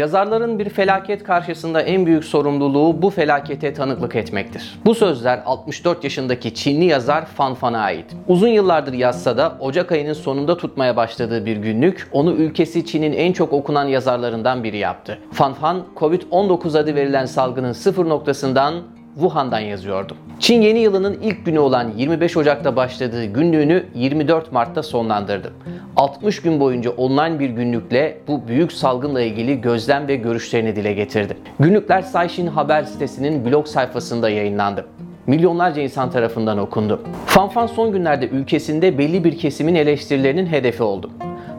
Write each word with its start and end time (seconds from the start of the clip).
Yazarların 0.00 0.58
bir 0.58 0.68
felaket 0.68 1.24
karşısında 1.24 1.82
en 1.82 2.06
büyük 2.06 2.24
sorumluluğu 2.24 3.02
bu 3.02 3.10
felakete 3.10 3.74
tanıklık 3.74 4.16
etmektir. 4.16 4.78
Bu 4.84 4.94
sözler 4.94 5.42
64 5.46 6.04
yaşındaki 6.04 6.54
Çinli 6.54 6.84
yazar 6.84 7.26
Fan 7.26 7.54
Fan'a 7.54 7.78
ait. 7.78 8.04
Uzun 8.28 8.48
yıllardır 8.48 8.92
yazsa 8.92 9.36
da 9.36 9.56
Ocak 9.60 9.92
ayının 9.92 10.12
sonunda 10.12 10.56
tutmaya 10.56 10.96
başladığı 10.96 11.46
bir 11.46 11.56
günlük 11.56 12.08
onu 12.12 12.32
ülkesi 12.32 12.86
Çin'in 12.86 13.12
en 13.12 13.32
çok 13.32 13.52
okunan 13.52 13.84
yazarlarından 13.84 14.64
biri 14.64 14.76
yaptı. 14.76 15.18
Fan 15.32 15.54
Fan, 15.54 15.82
Covid-19 15.96 16.78
adı 16.78 16.94
verilen 16.94 17.26
salgının 17.26 17.72
sıfır 17.72 18.08
noktasından 18.08 18.74
Wuhan'dan 19.14 19.60
yazıyordu. 19.60 20.16
Çin 20.38 20.62
yeni 20.62 20.78
yılının 20.78 21.18
ilk 21.22 21.46
günü 21.46 21.58
olan 21.58 21.92
25 21.96 22.36
Ocak'ta 22.36 22.76
başladığı 22.76 23.24
günlüğünü 23.24 23.84
24 23.94 24.52
Mart'ta 24.52 24.82
sonlandırdı. 24.82 25.52
60 25.96 26.42
gün 26.42 26.60
boyunca 26.60 26.90
online 26.90 27.38
bir 27.38 27.50
günlükle 27.50 28.18
bu 28.28 28.48
büyük 28.48 28.72
salgınla 28.72 29.20
ilgili 29.20 29.60
gözlem 29.60 30.08
ve 30.08 30.16
görüşlerini 30.16 30.76
dile 30.76 30.92
getirdi. 30.92 31.36
Günlükler 31.60 32.02
Saishin 32.02 32.46
haber 32.46 32.82
sitesinin 32.82 33.44
blog 33.44 33.66
sayfasında 33.66 34.30
yayınlandı 34.30 34.86
milyonlarca 35.26 35.82
insan 35.82 36.10
tarafından 36.10 36.58
okundu. 36.58 37.00
Fanfan 37.26 37.66
son 37.66 37.92
günlerde 37.92 38.28
ülkesinde 38.28 38.98
belli 38.98 39.24
bir 39.24 39.38
kesimin 39.38 39.74
eleştirilerinin 39.74 40.46
hedefi 40.46 40.82
oldu. 40.82 41.10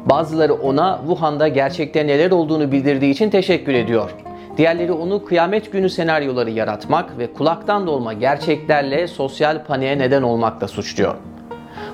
Bazıları 0.05 0.53
ona 0.53 0.99
Wuhan'da 1.07 1.47
gerçekte 1.47 2.07
neler 2.07 2.31
olduğunu 2.31 2.71
bildirdiği 2.71 3.11
için 3.11 3.29
teşekkür 3.29 3.73
ediyor. 3.73 4.11
Diğerleri 4.57 4.91
onu 4.91 5.25
kıyamet 5.25 5.71
günü 5.71 5.89
senaryoları 5.89 6.49
yaratmak 6.49 7.17
ve 7.17 7.33
kulaktan 7.33 7.87
dolma 7.87 8.13
gerçeklerle 8.13 9.07
sosyal 9.07 9.65
paniğe 9.65 9.99
neden 9.99 10.21
olmakla 10.21 10.67
suçluyor. 10.67 11.15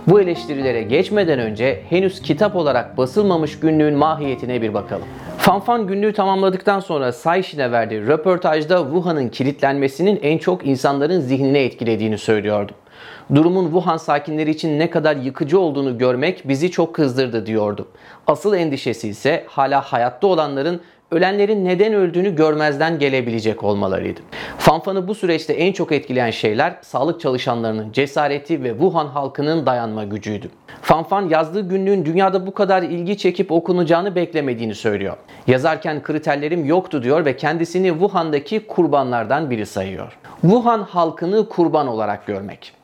Bu 0.07 0.21
eleştirilere 0.21 0.81
geçmeden 0.83 1.39
önce 1.39 1.83
henüz 1.89 2.21
kitap 2.21 2.55
olarak 2.55 2.97
basılmamış 2.97 3.59
günlüğün 3.59 3.93
mahiyetine 3.93 4.61
bir 4.61 4.73
bakalım. 4.73 5.05
Fanfan 5.38 5.88
günlüğü 5.88 6.13
tamamladıktan 6.13 6.80
sonra 6.80 7.11
Saishin'e 7.11 7.71
verdiği 7.71 8.07
röportajda 8.07 8.77
Wuhan'ın 8.77 9.30
kilitlenmesinin 9.30 10.19
en 10.21 10.38
çok 10.38 10.66
insanların 10.67 11.19
zihnine 11.19 11.64
etkilediğini 11.64 12.17
söylüyordu. 12.17 12.71
Durumun 13.36 13.64
Wuhan 13.64 13.97
sakinleri 13.97 14.49
için 14.49 14.80
ne 14.80 14.89
kadar 14.89 15.16
yıkıcı 15.16 15.59
olduğunu 15.59 15.97
görmek 15.97 16.47
bizi 16.47 16.71
çok 16.71 16.95
kızdırdı 16.95 17.45
diyordu. 17.45 17.88
Asıl 18.27 18.53
endişesi 18.53 19.09
ise 19.09 19.44
hala 19.47 19.81
hayatta 19.81 20.27
olanların 20.27 20.81
ölenlerin 21.11 21.66
neden 21.66 21.94
öldüğünü 21.94 22.36
görmezden 22.36 23.00
gelebilecek 23.00 23.63
olmalarıydı. 23.63 24.22
Fanfan'ı 24.58 25.08
bu 25.08 25.16
süreçte 25.16 25.53
en 25.53 25.73
çok 25.73 25.91
etkileyen 25.91 26.31
şeyler 26.31 26.75
sağlık 26.81 27.22
çalışanlarının 27.22 27.91
cesareti 27.91 28.64
ve 28.64 28.69
Wuhan 28.69 29.08
halkının 29.08 29.66
dayanma 29.66 30.03
gücüydü. 30.03 30.49
Fanfan 30.81 31.30
yazdığı 31.30 31.69
günlüğün 31.69 32.05
dünyada 32.05 32.47
bu 32.47 32.53
kadar 32.53 32.83
ilgi 32.83 33.17
çekip 33.17 33.52
okunacağını 33.52 34.16
beklemediğini 34.16 34.75
söylüyor. 34.75 35.17
Yazarken 35.47 36.03
kriterlerim 36.03 36.66
yoktu 36.66 37.03
diyor 37.03 37.25
ve 37.25 37.38
kendisini 37.38 37.89
Wuhan'daki 37.89 38.67
kurbanlardan 38.67 39.49
biri 39.49 39.66
sayıyor. 39.66 40.17
Wuhan 40.42 40.80
halkını 40.80 41.49
kurban 41.49 41.88
olarak 41.88 42.27
görmek. 42.27 42.77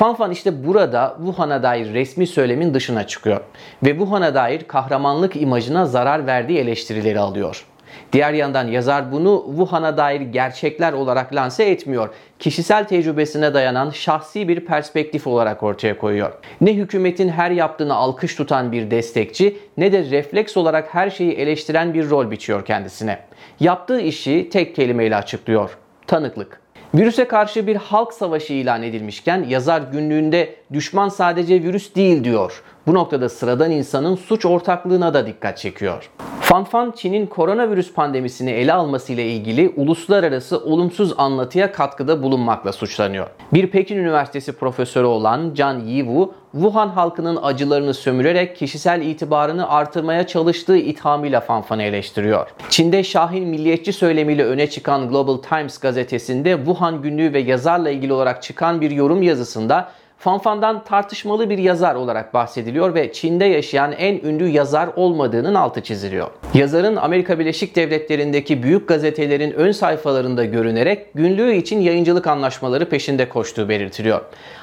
Fanfan 0.00 0.30
işte 0.30 0.66
burada 0.66 1.14
Wuhan'a 1.16 1.62
dair 1.62 1.94
resmi 1.94 2.26
söylemin 2.26 2.74
dışına 2.74 3.06
çıkıyor 3.06 3.40
ve 3.82 3.90
Wuhan'a 3.90 4.34
dair 4.34 4.64
kahramanlık 4.64 5.36
imajına 5.36 5.86
zarar 5.86 6.26
verdiği 6.26 6.58
eleştirileri 6.58 7.20
alıyor. 7.20 7.66
Diğer 8.12 8.32
yandan 8.32 8.68
yazar 8.68 9.12
bunu 9.12 9.44
Wuhan'a 9.48 9.96
dair 9.96 10.20
gerçekler 10.20 10.92
olarak 10.92 11.34
lanse 11.34 11.64
etmiyor. 11.64 12.08
Kişisel 12.38 12.88
tecrübesine 12.88 13.54
dayanan 13.54 13.90
şahsi 13.90 14.48
bir 14.48 14.66
perspektif 14.66 15.26
olarak 15.26 15.62
ortaya 15.62 15.98
koyuyor. 15.98 16.32
Ne 16.60 16.74
hükümetin 16.74 17.28
her 17.28 17.50
yaptığını 17.50 17.94
alkış 17.94 18.34
tutan 18.34 18.72
bir 18.72 18.90
destekçi 18.90 19.58
ne 19.76 19.92
de 19.92 20.10
refleks 20.10 20.56
olarak 20.56 20.94
her 20.94 21.10
şeyi 21.10 21.32
eleştiren 21.32 21.94
bir 21.94 22.10
rol 22.10 22.30
biçiyor 22.30 22.64
kendisine. 22.64 23.18
Yaptığı 23.60 24.00
işi 24.00 24.48
tek 24.52 24.76
kelimeyle 24.76 25.16
açıklıyor. 25.16 25.70
Tanıklık. 26.06 26.59
Virüse 26.94 27.28
karşı 27.28 27.66
bir 27.66 27.76
halk 27.76 28.12
savaşı 28.12 28.52
ilan 28.52 28.82
edilmişken 28.82 29.44
yazar 29.48 29.82
günlüğünde 29.92 30.54
düşman 30.72 31.08
sadece 31.08 31.62
virüs 31.62 31.94
değil 31.94 32.24
diyor. 32.24 32.62
Bu 32.86 32.94
noktada 32.94 33.28
sıradan 33.28 33.70
insanın 33.70 34.16
suç 34.16 34.46
ortaklığına 34.46 35.14
da 35.14 35.26
dikkat 35.26 35.58
çekiyor. 35.58 36.10
Fanfan 36.50 36.90
Çin'in 36.96 37.26
koronavirüs 37.26 37.92
pandemisini 37.92 38.50
ele 38.50 38.72
alması 38.72 39.12
ile 39.12 39.26
ilgili 39.26 39.72
uluslararası 39.76 40.58
olumsuz 40.58 41.14
anlatıya 41.18 41.72
katkıda 41.72 42.22
bulunmakla 42.22 42.72
suçlanıyor. 42.72 43.26
Bir 43.52 43.66
Pekin 43.66 43.96
Üniversitesi 43.96 44.52
profesörü 44.52 45.06
olan 45.06 45.52
Zhang 45.56 45.88
Yiwu, 45.88 46.34
Wuhan 46.52 46.88
halkının 46.88 47.38
acılarını 47.42 47.94
sömürerek 47.94 48.56
kişisel 48.56 49.02
itibarını 49.02 49.70
artırmaya 49.70 50.26
çalıştığı 50.26 50.76
ithamıyla 50.76 51.40
Fanfan'ı 51.40 51.82
eleştiriyor. 51.82 52.48
Çin'de 52.70 53.04
Şahin 53.04 53.48
milliyetçi 53.48 53.92
söylemiyle 53.92 54.44
öne 54.44 54.70
çıkan 54.70 55.08
Global 55.08 55.36
Times 55.36 55.78
gazetesinde 55.78 56.56
Wuhan 56.56 57.02
günlüğü 57.02 57.32
ve 57.32 57.40
yazarla 57.40 57.90
ilgili 57.90 58.12
olarak 58.12 58.42
çıkan 58.42 58.80
bir 58.80 58.90
yorum 58.90 59.22
yazısında 59.22 59.90
Fanfan'dan 60.20 60.84
tartışmalı 60.84 61.50
bir 61.50 61.58
yazar 61.58 61.94
olarak 61.94 62.34
bahsediliyor 62.34 62.94
ve 62.94 63.12
Çin'de 63.12 63.44
yaşayan 63.44 63.92
en 63.92 64.14
ünlü 64.14 64.48
yazar 64.48 64.88
olmadığının 64.96 65.54
altı 65.54 65.80
çiziliyor. 65.80 66.30
Yazarın 66.54 66.96
Amerika 66.96 67.38
Birleşik 67.38 67.76
Devletleri'ndeki 67.76 68.62
büyük 68.62 68.88
gazetelerin 68.88 69.50
ön 69.50 69.72
sayfalarında 69.72 70.44
görünerek 70.44 71.14
günlüğü 71.14 71.54
için 71.54 71.80
yayıncılık 71.80 72.26
anlaşmaları 72.26 72.88
peşinde 72.88 73.28
koştuğu 73.28 73.68
belirtiliyor. 73.68 74.20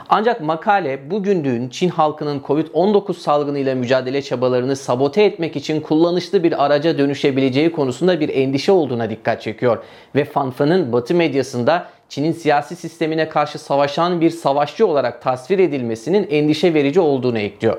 Ancak 0.09 0.41
makale 0.41 1.11
bu 1.11 1.23
günlüğün 1.23 1.69
Çin 1.69 1.89
halkının 1.89 2.39
Covid-19 2.39 3.13
salgınıyla 3.13 3.75
mücadele 3.75 4.21
çabalarını 4.21 4.75
sabote 4.75 5.23
etmek 5.23 5.55
için 5.55 5.81
kullanışlı 5.81 6.43
bir 6.43 6.65
araca 6.65 6.97
dönüşebileceği 6.97 7.71
konusunda 7.71 8.19
bir 8.19 8.29
endişe 8.29 8.71
olduğuna 8.71 9.09
dikkat 9.09 9.41
çekiyor 9.41 9.83
ve 10.15 10.25
Fanfan'ın 10.25 10.93
Batı 10.93 11.15
medyasında 11.15 11.87
Çin'in 12.09 12.31
siyasi 12.31 12.75
sistemine 12.75 13.29
karşı 13.29 13.59
savaşan 13.59 14.21
bir 14.21 14.29
savaşçı 14.29 14.87
olarak 14.87 15.21
tasvir 15.21 15.59
edilmesinin 15.59 16.27
endişe 16.29 16.73
verici 16.73 16.99
olduğunu 16.99 17.39
ekliyor. 17.39 17.77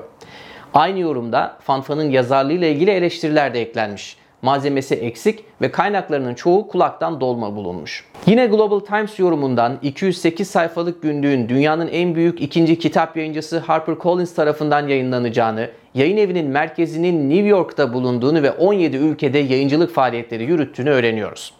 Aynı 0.73 0.99
yorumda 0.99 1.57
Fanfan'ın 1.61 2.09
yazarlığıyla 2.09 2.67
ilgili 2.67 2.91
eleştiriler 2.91 3.53
de 3.53 3.61
eklenmiş. 3.61 4.17
Malzemesi 4.41 4.95
eksik 4.95 5.43
ve 5.61 5.71
kaynaklarının 5.71 6.35
çoğu 6.35 6.67
kulaktan 6.67 7.21
dolma 7.21 7.55
bulunmuş. 7.55 8.05
Yine 8.25 8.45
Global 8.45 8.79
Times 8.79 9.19
yorumundan 9.19 9.79
208 9.81 10.49
sayfalık 10.49 11.01
günlüğün 11.01 11.49
dünyanın 11.49 11.87
en 11.87 12.15
büyük 12.15 12.41
ikinci 12.41 12.79
kitap 12.79 13.17
yayıncısı 13.17 13.59
HarperCollins 13.59 14.35
tarafından 14.35 14.87
yayınlanacağını, 14.87 15.69
yayın 15.93 16.17
evinin 16.17 16.47
merkezinin 16.47 17.29
New 17.29 17.47
York'ta 17.47 17.93
bulunduğunu 17.93 18.43
ve 18.43 18.51
17 18.51 18.97
ülkede 18.97 19.39
yayıncılık 19.39 19.93
faaliyetleri 19.93 20.43
yürüttüğünü 20.43 20.89
öğreniyoruz. 20.89 21.58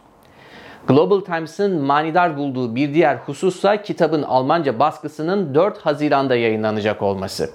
Global 0.90 1.20
Times'ın 1.20 1.82
manidar 1.82 2.38
bulduğu 2.38 2.76
bir 2.76 2.94
diğer 2.94 3.16
husussa 3.16 3.82
kitabın 3.82 4.24
Almanca 4.24 4.80
baskısının 4.80 5.56
4 5.56 5.78
Haziran'da 5.78 6.36
yayınlanacak 6.36 7.02
olması. 7.02 7.50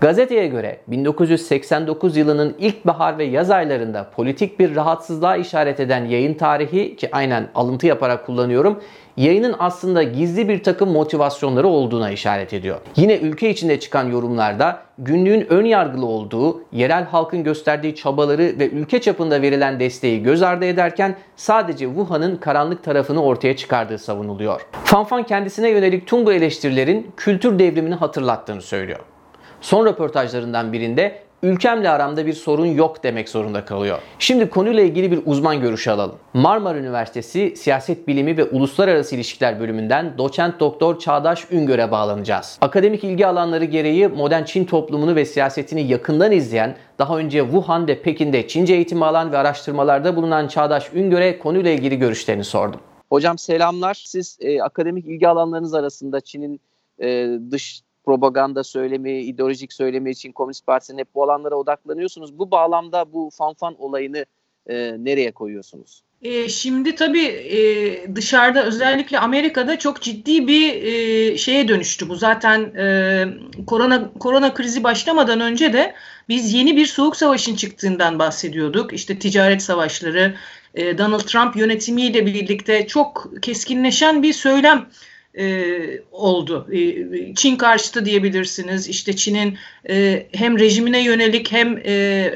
Gazeteye 0.00 0.46
göre 0.46 0.80
1989 0.88 2.16
yılının 2.16 2.54
ilkbahar 2.58 3.18
ve 3.18 3.24
yaz 3.24 3.50
aylarında 3.50 4.10
politik 4.16 4.58
bir 4.58 4.76
rahatsızlığa 4.76 5.36
işaret 5.36 5.80
eden 5.80 6.04
yayın 6.04 6.34
tarihi 6.34 6.96
ki 6.96 7.08
aynen 7.12 7.48
alıntı 7.54 7.86
yaparak 7.86 8.26
kullanıyorum 8.26 8.80
yayının 9.20 9.54
aslında 9.58 10.02
gizli 10.02 10.48
bir 10.48 10.62
takım 10.62 10.90
motivasyonları 10.90 11.68
olduğuna 11.68 12.10
işaret 12.10 12.52
ediyor. 12.54 12.80
Yine 12.96 13.16
ülke 13.16 13.50
içinde 13.50 13.80
çıkan 13.80 14.08
yorumlarda 14.08 14.82
günlüğün 14.98 15.46
ön 15.50 15.64
yargılı 15.64 16.06
olduğu, 16.06 16.62
yerel 16.72 17.04
halkın 17.04 17.44
gösterdiği 17.44 17.94
çabaları 17.94 18.42
ve 18.42 18.68
ülke 18.70 19.00
çapında 19.00 19.42
verilen 19.42 19.80
desteği 19.80 20.22
göz 20.22 20.42
ardı 20.42 20.64
ederken 20.64 21.16
sadece 21.36 21.86
Wuhan'ın 21.86 22.36
karanlık 22.36 22.84
tarafını 22.84 23.22
ortaya 23.22 23.56
çıkardığı 23.56 23.98
savunuluyor. 23.98 24.60
Fanfan 24.84 25.22
kendisine 25.22 25.68
yönelik 25.68 26.06
tüm 26.06 26.26
bu 26.26 26.32
eleştirilerin 26.32 27.12
kültür 27.16 27.58
devrimini 27.58 27.94
hatırlattığını 27.94 28.62
söylüyor. 28.62 29.00
Son 29.60 29.86
röportajlarından 29.86 30.72
birinde 30.72 31.18
ülkemle 31.42 31.90
aramda 31.90 32.26
bir 32.26 32.32
sorun 32.32 32.66
yok 32.66 33.02
demek 33.02 33.28
zorunda 33.28 33.64
kalıyor. 33.64 33.98
Şimdi 34.18 34.50
konuyla 34.50 34.82
ilgili 34.82 35.10
bir 35.10 35.20
uzman 35.26 35.60
görüşü 35.60 35.90
alalım. 35.90 36.16
Marmara 36.34 36.78
Üniversitesi 36.78 37.56
Siyaset 37.56 38.08
Bilimi 38.08 38.36
ve 38.36 38.44
Uluslararası 38.44 39.14
İlişkiler 39.14 39.60
bölümünden 39.60 40.18
doçent 40.18 40.60
doktor 40.60 40.98
Çağdaş 40.98 41.46
Üngör'e 41.50 41.90
bağlanacağız. 41.90 42.58
Akademik 42.60 43.04
ilgi 43.04 43.26
alanları 43.26 43.64
gereği 43.64 44.08
modern 44.08 44.44
Çin 44.44 44.64
toplumunu 44.64 45.16
ve 45.16 45.24
siyasetini 45.24 45.82
yakından 45.82 46.32
izleyen, 46.32 46.76
daha 46.98 47.18
önce 47.18 47.40
Wuhan 47.40 47.88
ve 47.88 48.02
Pekin'de 48.02 48.48
Çince 48.48 48.74
eğitimi 48.74 49.04
alan 49.04 49.32
ve 49.32 49.38
araştırmalarda 49.38 50.16
bulunan 50.16 50.48
Çağdaş 50.48 50.90
Üngör'e 50.94 51.38
konuyla 51.38 51.70
ilgili 51.70 51.98
görüşlerini 51.98 52.44
sordum. 52.44 52.80
Hocam 53.10 53.38
selamlar. 53.38 54.02
Siz 54.06 54.38
e, 54.40 54.62
akademik 54.62 55.06
ilgi 55.06 55.28
alanlarınız 55.28 55.74
arasında 55.74 56.20
Çin'in 56.20 56.60
e, 57.02 57.28
dış 57.50 57.82
propaganda 58.04 58.64
söylemi, 58.64 59.20
ideolojik 59.20 59.72
söylemi 59.72 60.10
için 60.10 60.32
Komünist 60.32 60.66
Partisi'nin 60.66 60.98
hep 60.98 61.14
bu 61.14 61.22
alanlara 61.22 61.54
odaklanıyorsunuz. 61.54 62.38
Bu 62.38 62.50
bağlamda 62.50 63.12
bu 63.12 63.30
fanfan 63.32 63.82
olayını 63.82 64.24
e, 64.66 65.04
nereye 65.04 65.32
koyuyorsunuz? 65.32 66.02
E, 66.22 66.48
şimdi 66.48 66.94
tabii 66.94 67.26
e, 67.26 67.58
dışarıda 68.14 68.64
özellikle 68.64 69.18
Amerika'da 69.18 69.78
çok 69.78 70.02
ciddi 70.02 70.46
bir 70.46 70.82
e, 70.82 71.36
şeye 71.36 71.68
dönüştü 71.68 72.08
bu. 72.08 72.16
Zaten 72.16 72.60
e, 72.60 73.24
korona 73.66 74.12
korona 74.12 74.54
krizi 74.54 74.84
başlamadan 74.84 75.40
önce 75.40 75.72
de 75.72 75.94
biz 76.28 76.54
yeni 76.54 76.76
bir 76.76 76.86
soğuk 76.86 77.16
savaşın 77.16 77.56
çıktığından 77.56 78.18
bahsediyorduk. 78.18 78.92
İşte 78.92 79.18
ticaret 79.18 79.62
savaşları, 79.62 80.34
e, 80.74 80.98
Donald 80.98 81.20
Trump 81.20 81.56
yönetimiyle 81.56 82.26
birlikte 82.26 82.86
çok 82.86 83.32
keskinleşen 83.42 84.22
bir 84.22 84.32
söylem 84.32 84.86
e, 85.38 86.02
oldu. 86.12 86.68
E, 86.72 87.34
Çin 87.34 87.56
karşıtı 87.56 88.04
diyebilirsiniz. 88.04 88.88
İşte 88.88 89.16
Çin'in 89.16 89.58
e, 89.88 90.26
hem 90.32 90.58
rejimine 90.58 91.04
yönelik 91.04 91.52
hem 91.52 91.82
e, 91.86 92.32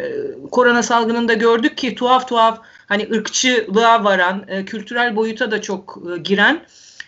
korona 0.51 0.83
salgınında 0.83 1.35
gördük 1.35 1.77
ki 1.77 1.95
tuhaf 1.95 2.29
tuhaf 2.29 2.61
hani 2.87 3.09
ırkçılığa 3.13 4.05
varan, 4.05 4.45
e, 4.49 4.65
kültürel 4.65 5.17
boyuta 5.17 5.51
da 5.51 5.63
çok 5.63 6.03
e, 6.15 6.19
giren 6.19 6.63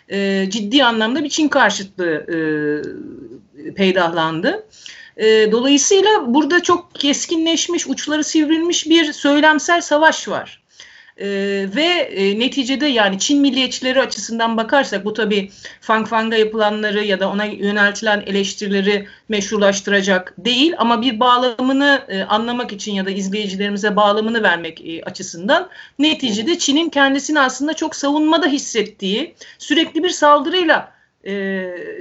e, 0.09 0.47
ciddi 0.49 0.83
anlamda 0.83 1.23
bir 1.23 1.29
Çin 1.29 1.47
karşıtlığı 1.47 2.25
e, 2.27 2.37
peydahlandı. 3.73 4.67
E, 5.17 5.51
dolayısıyla 5.51 6.09
burada 6.33 6.63
çok 6.63 6.95
keskinleşmiş, 6.95 7.87
uçları 7.87 8.23
sivrilmiş 8.23 8.89
bir 8.89 9.13
söylemsel 9.13 9.81
savaş 9.81 10.29
var. 10.29 10.63
E, 11.19 11.27
ve 11.75 11.83
e, 11.83 12.39
neticede 12.39 12.85
yani 12.85 13.19
Çin 13.19 13.41
milliyetçileri 13.41 14.01
açısından 14.01 14.57
bakarsak 14.57 15.05
bu 15.05 15.13
tabi 15.13 15.51
Fang 15.81 16.07
Fang'da 16.07 16.35
yapılanları 16.37 17.03
ya 17.03 17.19
da 17.19 17.29
ona 17.29 17.45
yöneltilen 17.45 18.23
eleştirileri 18.25 19.07
meşrulaştıracak 19.29 20.33
değil 20.37 20.73
ama 20.77 21.01
bir 21.01 21.19
bağlamını 21.19 22.05
e, 22.07 22.23
anlamak 22.23 22.73
için 22.73 22.93
ya 22.93 23.05
da 23.05 23.09
izleyicilerimize 23.09 23.95
bağlamını 23.95 24.43
vermek 24.43 24.81
e, 24.81 25.01
açısından 25.01 25.69
neticede 25.99 26.57
Çin'in 26.57 26.89
kendisini 26.89 27.39
aslında 27.39 27.73
çok 27.73 27.95
savunmada 27.95 28.47
hissettiği 28.47 29.35
sürekli 29.57 30.03
bir 30.03 30.09
saldırıyla 30.09 30.91
e, 31.23 31.33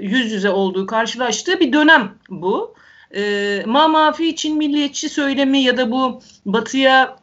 yüz 0.01 0.33
yüze 0.33 0.51
olduğu 0.51 0.87
karşılaştığı 0.87 1.61
bir 1.61 1.73
dönem 1.73 2.15
bu. 2.29 2.75
E, 3.17 3.63
Ma 3.67 3.89
Mafi 3.89 4.37
Çin 4.37 4.57
milliyetçi 4.57 5.09
söylemi 5.09 5.63
ya 5.63 5.77
da 5.77 5.91
bu 5.91 6.23
batıya 6.47 7.17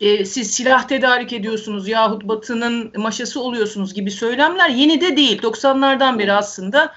e, 0.00 0.24
siz 0.24 0.50
silah 0.50 0.88
tedarik 0.88 1.32
ediyorsunuz 1.32 1.88
yahut 1.88 2.24
Batı'nın 2.24 2.92
maşası 2.96 3.40
oluyorsunuz 3.40 3.94
gibi 3.94 4.10
söylemler 4.10 4.68
yeni 4.68 5.00
de 5.00 5.16
değil. 5.16 5.42
90'lardan 5.42 6.18
beri 6.18 6.32
aslında 6.32 6.92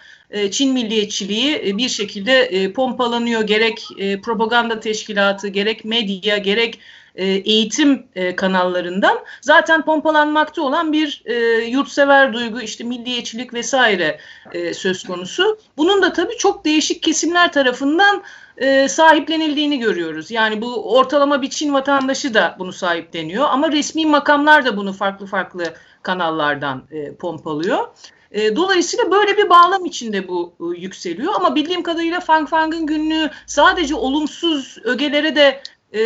Çin 0.51 0.73
milliyetçiliği 0.73 1.61
e, 1.65 1.77
bir 1.77 1.89
şekilde 1.89 2.39
e, 2.41 2.73
pompalanıyor. 2.73 3.41
Gerek 3.41 3.87
e, 3.97 4.21
propaganda 4.21 4.79
teşkilatı, 4.79 5.47
gerek 5.47 5.85
medya, 5.85 6.37
gerek 6.37 6.79
e, 7.15 7.25
eğitim 7.25 8.07
e, 8.15 8.35
kanallarından 8.35 9.19
zaten 9.41 9.85
pompalanmakta 9.85 10.61
olan 10.61 10.93
bir 10.93 11.21
e, 11.25 11.35
yurtsever 11.65 12.33
duygu, 12.33 12.61
işte 12.61 12.83
milliyetçilik 12.83 13.53
vesaire 13.53 14.19
e, 14.51 14.73
söz 14.73 15.03
konusu. 15.03 15.59
Bunun 15.77 16.01
da 16.01 16.13
tabii 16.13 16.37
çok 16.37 16.65
değişik 16.65 17.03
kesimler 17.03 17.51
tarafından 17.51 18.23
e, 18.57 18.87
sahiplenildiğini 18.87 19.79
görüyoruz. 19.79 20.31
Yani 20.31 20.61
bu 20.61 20.95
ortalama 20.95 21.41
bir 21.41 21.49
Çin 21.49 21.73
vatandaşı 21.73 22.33
da 22.33 22.55
bunu 22.59 22.73
sahipleniyor 22.73 23.45
ama 23.49 23.71
resmi 23.71 24.05
makamlar 24.05 24.65
da 24.65 24.77
bunu 24.77 24.93
farklı 24.93 25.25
farklı 25.25 25.63
kanallardan 26.03 26.83
e, 26.91 27.15
pompalıyor. 27.15 27.87
E, 28.31 28.55
dolayısıyla 28.55 29.11
böyle 29.11 29.37
bir 29.37 29.49
bağlam 29.49 29.85
içinde 29.85 30.27
bu 30.27 30.53
e, 30.59 30.79
yükseliyor 30.79 31.33
ama 31.35 31.55
bildiğim 31.55 31.83
kadarıyla 31.83 32.19
Fang 32.19 32.49
Fang'ın 32.49 32.85
günlüğü 32.85 33.29
sadece 33.45 33.95
olumsuz 33.95 34.77
ögelere 34.83 35.35
de 35.35 35.61
e, 35.93 36.01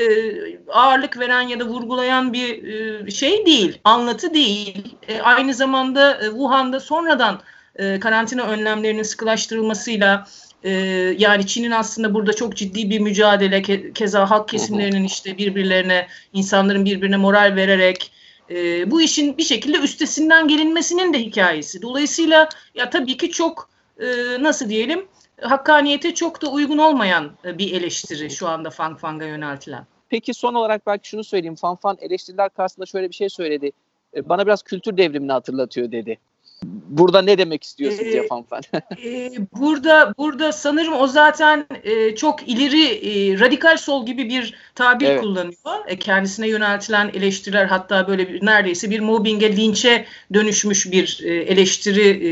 ağırlık 0.67 1.19
veren 1.19 1.41
ya 1.41 1.59
da 1.59 1.65
vurgulayan 1.65 2.33
bir 2.33 2.63
e, 2.63 3.11
şey 3.11 3.45
değil, 3.45 3.79
anlatı 3.83 4.33
değil. 4.33 4.95
E, 5.07 5.21
aynı 5.21 5.53
zamanda 5.53 6.17
e, 6.17 6.25
Wuhan'da 6.25 6.79
sonradan 6.79 7.41
e, 7.75 7.99
karantina 7.99 8.43
önlemlerinin 8.43 9.03
sıkılaştırılmasıyla 9.03 10.27
e, 10.63 10.71
yani 11.17 11.47
Çin'in 11.47 11.71
aslında 11.71 12.13
burada 12.13 12.33
çok 12.33 12.55
ciddi 12.55 12.89
bir 12.89 12.99
mücadele 12.99 13.61
ke, 13.61 13.93
keza 13.93 14.29
halk 14.29 14.49
kesimlerinin 14.49 15.03
işte 15.03 15.37
birbirlerine 15.37 16.07
insanların 16.33 16.85
birbirine 16.85 17.17
moral 17.17 17.55
vererek 17.55 18.11
e, 18.53 18.91
bu 18.91 19.01
işin 19.01 19.37
bir 19.37 19.43
şekilde 19.43 19.77
üstesinden 19.77 20.47
gelinmesinin 20.47 21.13
de 21.13 21.19
hikayesi. 21.19 21.81
Dolayısıyla 21.81 22.49
ya 22.75 22.89
tabii 22.89 23.17
ki 23.17 23.31
çok 23.31 23.69
e, 23.99 24.05
nasıl 24.43 24.69
diyelim 24.69 25.05
hakkaniyete 25.41 26.13
çok 26.13 26.41
da 26.41 26.51
uygun 26.51 26.77
olmayan 26.77 27.31
e, 27.45 27.57
bir 27.57 27.73
eleştiri 27.73 28.29
şu 28.29 28.47
anda 28.47 28.69
Fang 28.69 28.99
Fang'a 28.99 29.25
yöneltilen. 29.25 29.85
Peki 30.09 30.33
son 30.33 30.53
olarak 30.53 30.87
belki 30.87 31.09
şunu 31.09 31.23
söyleyeyim. 31.23 31.55
Fan 31.55 31.75
Fan 31.75 31.97
eleştiriler 32.01 32.49
karşısında 32.49 32.85
şöyle 32.85 33.09
bir 33.09 33.15
şey 33.15 33.29
söyledi. 33.29 33.71
E, 34.15 34.29
bana 34.29 34.45
biraz 34.45 34.63
kültür 34.63 34.97
devrimini 34.97 35.31
hatırlatıyor 35.31 35.91
dedi. 35.91 36.17
Burada 36.65 37.21
ne 37.21 37.37
demek 37.37 37.63
istiyorsun 37.63 38.05
ee, 38.05 38.11
diye 38.11 38.27
Fanfen? 38.27 38.61
e, 39.05 39.31
burada 39.59 40.13
burada 40.17 40.51
sanırım 40.51 40.93
o 40.93 41.07
zaten 41.07 41.65
e, 41.83 42.15
çok 42.15 42.49
ileri 42.49 42.85
e, 42.85 43.39
radikal 43.39 43.77
sol 43.77 44.05
gibi 44.05 44.29
bir 44.29 44.53
tabir 44.75 45.07
evet. 45.07 45.21
kullanıyor. 45.21 45.87
E, 45.87 45.99
kendisine 45.99 46.47
yöneltilen 46.47 47.11
eleştiriler 47.13 47.65
hatta 47.65 48.07
böyle 48.07 48.29
bir, 48.29 48.45
neredeyse 48.45 48.89
bir 48.89 48.99
mobbinge, 48.99 49.57
linçe 49.57 50.05
dönüşmüş 50.33 50.91
bir 50.91 51.19
e, 51.23 51.33
eleştiri 51.33 52.09
e, 52.09 52.31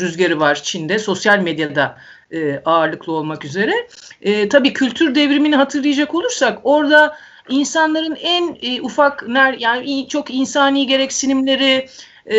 rüzgarı 0.00 0.40
var 0.40 0.62
Çin'de. 0.62 0.98
Sosyal 0.98 1.38
medyada 1.38 1.98
e, 2.32 2.62
ağırlıklı 2.64 3.12
olmak 3.12 3.44
üzere. 3.44 3.88
E, 4.22 4.48
tabii 4.48 4.72
kültür 4.72 5.14
devrimini 5.14 5.56
hatırlayacak 5.56 6.14
olursak 6.14 6.58
orada 6.64 7.16
insanların 7.48 8.16
en 8.20 8.58
e, 8.62 8.80
ufak 8.80 9.28
ner 9.28 9.56
yani 9.58 10.08
çok 10.08 10.34
insani 10.34 10.86
gereksinimleri 10.86 11.88
e, 12.26 12.36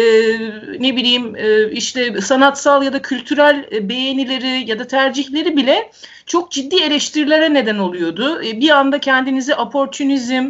ne 0.80 0.95
bileyim 0.95 1.35
e, 1.35 1.71
işte 1.71 2.21
sanatsal 2.21 2.83
ya 2.83 2.94
da 2.94 3.01
kültürel 3.01 3.65
e, 3.71 3.89
beğenileri 3.89 4.69
ya 4.69 4.80
da 4.80 4.88
tercihleri 4.88 5.57
bile 5.57 5.91
çok 6.25 6.51
ciddi 6.51 6.75
eleştirilere 6.75 7.53
neden 7.53 7.77
oluyordu. 7.77 8.44
E, 8.44 8.59
bir 8.59 8.69
anda 8.69 9.00
kendinizi 9.00 9.56
oportunizm, 9.56 10.50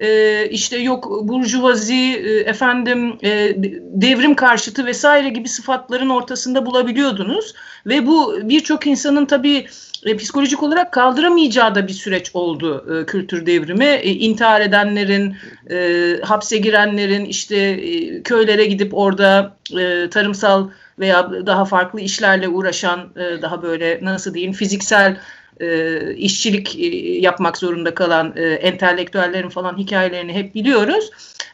e, 0.00 0.46
işte 0.50 0.76
yok 0.76 1.28
burjuvazi, 1.28 2.22
e, 2.24 2.30
efendim 2.50 3.18
e, 3.22 3.56
devrim 3.82 4.34
karşıtı 4.34 4.86
vesaire 4.86 5.28
gibi 5.28 5.48
sıfatların 5.48 6.08
ortasında 6.08 6.66
bulabiliyordunuz 6.66 7.54
ve 7.86 8.06
bu 8.06 8.38
birçok 8.42 8.86
insanın 8.86 9.26
tabii 9.26 9.66
e, 10.06 10.16
psikolojik 10.16 10.62
olarak 10.62 10.92
kaldıramayacağı 10.92 11.74
da 11.74 11.88
bir 11.88 11.92
süreç 11.92 12.30
oldu 12.34 12.86
e, 12.94 13.06
kültür 13.06 13.46
devrimi. 13.46 13.84
E, 13.84 14.10
intihar 14.10 14.60
edenlerin, 14.60 15.36
e, 15.70 16.16
hapse 16.22 16.56
girenlerin, 16.56 17.24
işte 17.24 17.56
e, 17.56 18.22
köylere 18.22 18.64
gidip 18.64 18.94
orada 18.94 19.56
e, 19.78 20.10
tarımsal 20.10 20.68
veya 20.98 21.30
daha 21.46 21.64
farklı 21.64 22.00
işlerle 22.00 22.48
uğraşan, 22.48 23.00
e, 23.16 23.42
daha 23.42 23.62
böyle 23.62 23.98
nasıl 24.02 24.34
diyeyim 24.34 24.52
fiziksel 24.52 25.16
e, 25.60 26.00
işçilik 26.14 26.76
e, 26.78 26.86
yapmak 27.18 27.56
zorunda 27.58 27.94
kalan 27.94 28.32
e, 28.36 28.42
entelektüellerin 28.42 29.48
falan 29.48 29.78
hikayelerini 29.78 30.32
hep 30.32 30.54
biliyoruz. 30.54 31.10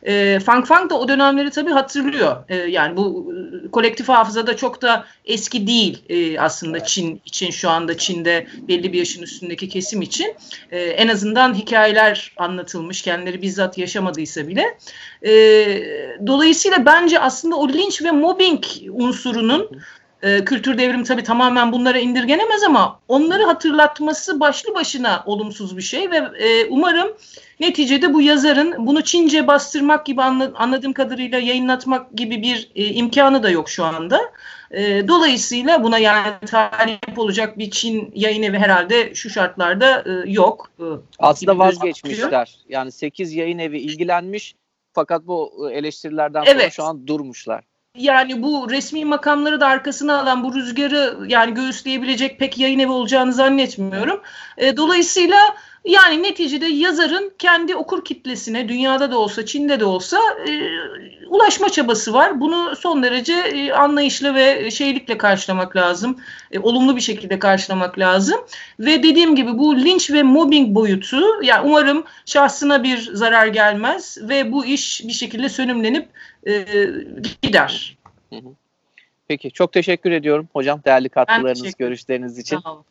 E, 0.06 0.40
Fang 0.40 0.66
Fang 0.66 0.90
da 0.90 0.98
o 0.98 1.08
dönemleri 1.08 1.50
tabii 1.50 1.70
hatırlıyor. 1.70 2.36
E, 2.48 2.56
yani 2.56 2.96
bu 2.96 3.34
e, 3.64 3.70
kolektif 3.70 4.08
hafızada 4.08 4.56
çok 4.56 4.82
da 4.82 5.06
eski 5.24 5.66
değil 5.66 6.02
e, 6.08 6.40
aslında 6.40 6.84
Çin 6.84 7.20
için 7.24 7.50
şu 7.50 7.70
anda 7.70 7.98
Çin'de 7.98 8.46
belli 8.68 8.92
bir 8.92 8.98
yaşın 8.98 9.22
üstündeki 9.22 9.68
kesim 9.68 10.02
için. 10.02 10.34
E, 10.70 10.80
en 10.80 11.08
azından 11.08 11.54
hikayeler 11.54 12.32
anlatılmış, 12.36 13.02
kendileri 13.02 13.42
bizzat 13.42 13.78
yaşamadıysa 13.78 14.48
bile. 14.48 14.78
E, 15.26 15.32
dolayısıyla 16.26 16.86
bence 16.86 17.20
aslında 17.20 17.56
o 17.56 17.68
linç 17.68 18.02
ve 18.02 18.10
mobbing 18.10 18.64
unsurunun 18.90 19.70
e, 20.22 20.44
kültür 20.44 20.78
devrimi 20.78 21.04
tabii 21.04 21.22
tamamen 21.22 21.72
bunlara 21.72 21.98
indirgenemez 21.98 22.62
ama 22.62 23.00
onları 23.08 23.44
hatırlatması 23.44 24.40
başlı 24.40 24.74
başına 24.74 25.22
olumsuz 25.26 25.76
bir 25.76 25.82
şey 25.82 26.10
ve 26.10 26.16
e, 26.16 26.66
umarım 26.66 27.08
neticede 27.60 28.14
bu 28.14 28.22
yazarın 28.22 28.86
bunu 28.86 29.02
Çince 29.02 29.46
bastırmak 29.46 30.06
gibi 30.06 30.22
anla, 30.22 30.52
anladığım 30.54 30.92
kadarıyla 30.92 31.38
yayınlatmak 31.38 32.12
gibi 32.12 32.42
bir 32.42 32.70
e, 32.74 32.84
imkanı 32.84 33.42
da 33.42 33.50
yok 33.50 33.70
şu 33.70 33.84
anda. 33.84 34.20
E, 34.70 35.08
dolayısıyla 35.08 35.82
buna 35.82 35.98
yani 35.98 36.26
talip 36.46 37.18
olacak 37.18 37.58
bir 37.58 37.70
Çin 37.70 38.12
yayın 38.14 38.42
evi 38.42 38.58
herhalde 38.58 39.14
şu 39.14 39.30
şartlarda 39.30 40.04
e, 40.06 40.30
yok. 40.30 40.70
E, 40.80 40.84
Aslında 41.18 41.58
vazgeçmişler. 41.58 42.58
Yani 42.68 42.92
8 42.92 43.32
yayın 43.32 43.58
evi 43.58 43.78
ilgilenmiş 43.78 44.54
fakat 44.92 45.26
bu 45.26 45.68
eleştirilerden 45.72 46.44
sonra 46.44 46.50
evet. 46.50 46.72
şu 46.72 46.84
an 46.84 47.06
durmuşlar 47.06 47.64
yani 47.98 48.42
bu 48.42 48.70
resmi 48.70 49.04
makamları 49.04 49.60
da 49.60 49.66
arkasına 49.66 50.20
alan 50.20 50.44
bu 50.44 50.54
rüzgarı 50.54 51.16
yani 51.26 51.54
göğüsleyebilecek 51.54 52.38
pek 52.38 52.58
yayın 52.58 52.78
evi 52.78 52.90
olacağını 52.90 53.32
zannetmiyorum. 53.32 54.20
E, 54.58 54.76
dolayısıyla 54.76 55.38
yani 55.84 56.22
neticede 56.22 56.66
yazarın 56.66 57.32
kendi 57.38 57.76
okur 57.76 58.04
kitlesine 58.04 58.68
dünyada 58.68 59.10
da 59.10 59.18
olsa 59.18 59.46
Çin'de 59.46 59.80
de 59.80 59.84
olsa 59.84 60.18
e, 60.48 60.52
ulaşma 61.36 61.68
çabası 61.68 62.12
var. 62.12 62.40
Bunu 62.40 62.76
son 62.76 63.02
derece 63.02 63.32
e, 63.32 63.72
anlayışlı 63.72 64.34
ve 64.34 64.70
şeylikle 64.70 65.18
karşılamak 65.18 65.76
lazım. 65.76 66.16
E, 66.50 66.58
olumlu 66.58 66.96
bir 66.96 67.00
şekilde 67.00 67.38
karşılamak 67.38 67.98
lazım. 67.98 68.40
Ve 68.80 69.02
dediğim 69.02 69.36
gibi 69.36 69.58
bu 69.58 69.76
linç 69.76 70.10
ve 70.10 70.22
mobbing 70.22 70.74
boyutu 70.74 71.22
yani 71.42 71.68
umarım 71.68 72.04
şahsına 72.26 72.82
bir 72.82 72.98
zarar 73.12 73.46
gelmez 73.46 74.18
ve 74.20 74.52
bu 74.52 74.66
iş 74.66 75.02
bir 75.04 75.12
şekilde 75.12 75.48
sönümlenip 75.48 76.08
e, 76.46 76.64
gider. 77.42 77.96
Peki 79.28 79.50
çok 79.50 79.72
teşekkür 79.72 80.10
ediyorum 80.10 80.48
hocam 80.52 80.80
değerli 80.84 81.08
katkılarınız, 81.08 81.74
görüşleriniz 81.78 82.38
için. 82.38 82.58
Sağ 82.58 82.72
olun. 82.72 82.84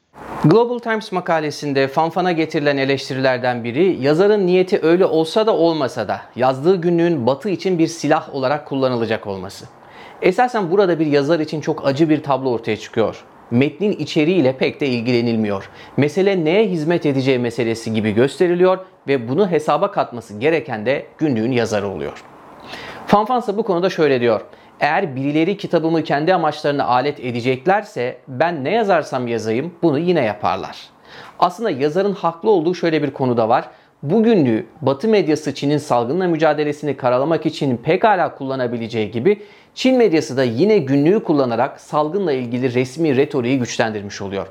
Global 0.45 0.79
Times 0.79 1.11
makalesinde 1.11 1.87
fanfana 1.87 2.31
getirilen 2.31 2.77
eleştirilerden 2.77 3.63
biri 3.63 3.97
yazarın 4.01 4.47
niyeti 4.47 4.79
öyle 4.83 5.05
olsa 5.05 5.47
da 5.47 5.55
olmasa 5.55 6.07
da 6.07 6.21
yazdığı 6.35 6.75
günlüğün 6.75 7.27
batı 7.27 7.49
için 7.49 7.79
bir 7.79 7.87
silah 7.87 8.35
olarak 8.35 8.67
kullanılacak 8.67 9.27
olması. 9.27 9.65
Esasen 10.21 10.71
burada 10.71 10.99
bir 10.99 11.05
yazar 11.05 11.39
için 11.39 11.61
çok 11.61 11.87
acı 11.87 12.09
bir 12.09 12.23
tablo 12.23 12.49
ortaya 12.49 12.77
çıkıyor. 12.77 13.23
Metnin 13.51 13.91
içeriğiyle 13.91 14.57
pek 14.57 14.81
de 14.81 14.87
ilgilenilmiyor. 14.87 15.69
Mesele 15.97 16.45
neye 16.45 16.67
hizmet 16.67 17.05
edeceği 17.05 17.39
meselesi 17.39 17.93
gibi 17.93 18.11
gösteriliyor 18.11 18.77
ve 19.07 19.29
bunu 19.29 19.51
hesaba 19.51 19.91
katması 19.91 20.39
gereken 20.39 20.85
de 20.85 21.05
günlüğün 21.17 21.51
yazarı 21.51 21.87
oluyor. 21.87 22.23
Fanfansa 23.07 23.57
bu 23.57 23.63
konuda 23.63 23.89
şöyle 23.89 24.21
diyor. 24.21 24.41
Eğer 24.79 25.15
birileri 25.15 25.57
kitabımı 25.57 26.03
kendi 26.03 26.33
amaçlarına 26.33 26.85
alet 26.85 27.19
edeceklerse 27.19 28.17
ben 28.27 28.63
ne 28.63 28.71
yazarsam 28.71 29.27
yazayım 29.27 29.73
bunu 29.83 29.99
yine 29.99 30.23
yaparlar. 30.23 30.77
Aslında 31.39 31.69
yazarın 31.69 32.13
haklı 32.13 32.49
olduğu 32.49 32.75
şöyle 32.75 33.03
bir 33.03 33.11
konuda 33.11 33.49
var. 33.49 33.69
Bu 34.03 34.23
günlüğü 34.23 34.65
Batı 34.81 35.07
medyası 35.07 35.53
Çin'in 35.53 35.77
salgınla 35.77 36.27
mücadelesini 36.27 36.97
karalamak 36.97 37.45
için 37.45 37.77
pekala 37.77 38.35
kullanabileceği 38.35 39.11
gibi 39.11 39.41
Çin 39.73 39.97
medyası 39.97 40.37
da 40.37 40.43
yine 40.43 40.77
günlüğü 40.77 41.23
kullanarak 41.23 41.81
salgınla 41.81 42.33
ilgili 42.33 42.73
resmi 42.73 43.15
retoriği 43.15 43.59
güçlendirmiş 43.59 44.21
oluyor. 44.21 44.47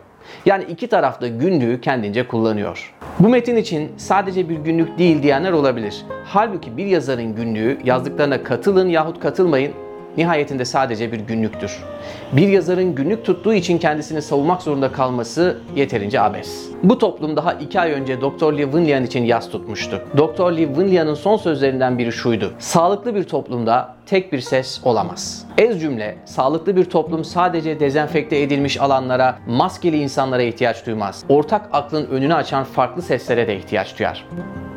Yani 0.46 0.64
iki 0.64 0.86
taraf 0.86 1.20
da 1.20 1.28
günlüğü 1.28 1.80
kendince 1.80 2.28
kullanıyor. 2.28 2.94
Bu 3.18 3.28
metin 3.28 3.56
için 3.56 3.92
sadece 3.96 4.48
bir 4.48 4.56
günlük 4.56 4.98
değil 4.98 5.22
diyenler 5.22 5.52
olabilir. 5.52 6.04
Halbuki 6.24 6.76
bir 6.76 6.86
yazarın 6.86 7.34
günlüğü 7.36 7.78
yazdıklarına 7.84 8.42
katılın 8.42 8.88
yahut 8.88 9.20
katılmayın 9.20 9.72
nihayetinde 10.16 10.64
sadece 10.64 11.12
bir 11.12 11.20
günlüktür. 11.20 11.84
Bir 12.32 12.48
yazarın 12.48 12.94
günlük 12.94 13.24
tuttuğu 13.24 13.54
için 13.54 13.78
kendisini 13.78 14.22
savunmak 14.22 14.62
zorunda 14.62 14.92
kalması 14.92 15.58
yeterince 15.76 16.20
abes. 16.20 16.68
Bu 16.82 16.98
toplum 16.98 17.36
daha 17.36 17.52
iki 17.52 17.80
ay 17.80 17.92
önce 17.92 18.20
Dr. 18.20 18.52
Li 18.52 18.62
Wenlian 18.62 19.04
için 19.04 19.24
yas 19.24 19.50
tutmuştu. 19.50 20.02
Dr. 20.16 20.52
Li 20.52 20.66
Wenlian'ın 20.66 21.14
son 21.14 21.36
sözlerinden 21.36 21.98
biri 21.98 22.12
şuydu. 22.12 22.52
Sağlıklı 22.58 23.14
bir 23.14 23.24
toplumda 23.24 23.94
tek 24.06 24.32
bir 24.32 24.40
ses 24.40 24.80
olamaz. 24.84 25.46
Ez 25.58 25.80
cümle, 25.80 26.16
sağlıklı 26.24 26.76
bir 26.76 26.84
toplum 26.84 27.24
sadece 27.24 27.80
dezenfekte 27.80 28.40
edilmiş 28.40 28.80
alanlara, 28.80 29.38
maskeli 29.46 29.96
insanlara 30.02 30.42
ihtiyaç 30.42 30.86
duymaz. 30.86 31.24
Ortak 31.28 31.68
aklın 31.72 32.06
önünü 32.06 32.34
açan 32.34 32.64
farklı 32.64 33.02
seslere 33.02 33.48
de 33.48 33.56
ihtiyaç 33.56 33.98
duyar. 33.98 34.26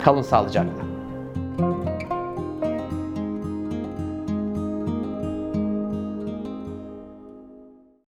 Kalın 0.03 0.21
sağlıcakla. 0.21 0.86